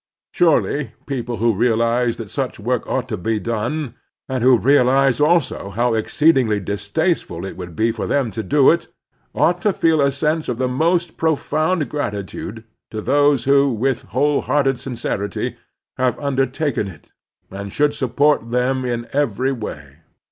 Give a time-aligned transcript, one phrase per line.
[0.33, 3.93] Stirely people who realize that such work ought to be done,
[4.27, 8.71] and who realize also how ex ce«iingly distasteful it would be for them to do
[8.71, 8.87] it,
[9.35, 14.01] ought to feel a sense of the most profoimd grati tude to those who with
[14.09, 15.55] whole hearted sincerity
[15.99, 17.13] have undertaken it,
[17.51, 19.97] and should support them in every way.